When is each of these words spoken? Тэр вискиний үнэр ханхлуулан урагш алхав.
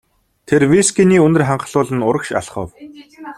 Тэр 0.47 0.61
вискиний 0.73 1.23
үнэр 1.25 1.43
ханхлуулан 1.49 2.05
урагш 2.07 2.29
алхав. 2.39 2.69